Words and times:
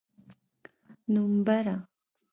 نومبره! 1.13 1.75